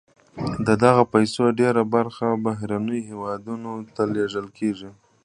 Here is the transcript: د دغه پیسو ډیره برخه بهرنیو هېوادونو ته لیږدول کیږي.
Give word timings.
د 0.67 0.69
دغه 0.83 1.03
پیسو 1.13 1.43
ډیره 1.59 1.81
برخه 1.95 2.27
بهرنیو 2.45 3.05
هېوادونو 3.09 3.71
ته 3.95 4.01
لیږدول 4.13 4.47
کیږي. 4.57 4.89